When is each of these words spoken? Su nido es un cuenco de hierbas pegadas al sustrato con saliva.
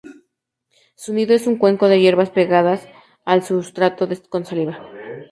Su 0.95 1.13
nido 1.13 1.35
es 1.35 1.45
un 1.45 1.59
cuenco 1.59 1.87
de 1.87 1.99
hierbas 2.01 2.31
pegadas 2.31 2.87
al 3.23 3.43
sustrato 3.43 4.09
con 4.31 4.45
saliva. 4.47 4.81